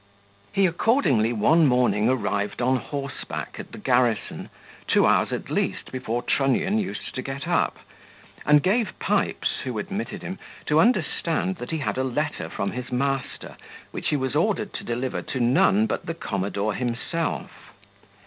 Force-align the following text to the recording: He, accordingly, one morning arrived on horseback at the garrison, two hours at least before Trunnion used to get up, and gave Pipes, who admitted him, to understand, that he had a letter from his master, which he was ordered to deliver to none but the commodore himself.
He, 0.51 0.65
accordingly, 0.65 1.31
one 1.31 1.67
morning 1.67 2.09
arrived 2.09 2.59
on 2.59 2.77
horseback 2.77 3.57
at 3.59 3.71
the 3.71 3.77
garrison, 3.77 4.49
two 4.87 5.05
hours 5.05 5.31
at 5.31 5.51
least 5.51 5.91
before 5.91 6.23
Trunnion 6.23 6.79
used 6.79 7.13
to 7.13 7.21
get 7.21 7.47
up, 7.47 7.77
and 8.43 8.63
gave 8.63 8.97
Pipes, 8.97 9.59
who 9.63 9.77
admitted 9.77 10.23
him, 10.23 10.39
to 10.65 10.79
understand, 10.79 11.57
that 11.57 11.69
he 11.69 11.77
had 11.77 11.99
a 11.99 12.03
letter 12.03 12.49
from 12.49 12.71
his 12.71 12.91
master, 12.91 13.55
which 13.91 14.09
he 14.09 14.15
was 14.17 14.35
ordered 14.35 14.73
to 14.73 14.83
deliver 14.83 15.21
to 15.21 15.39
none 15.39 15.85
but 15.85 16.07
the 16.07 16.15
commodore 16.15 16.73
himself. 16.73 17.51